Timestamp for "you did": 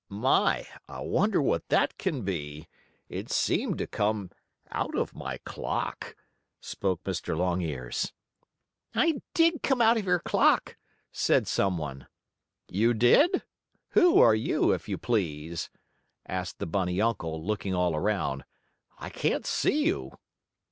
12.67-13.43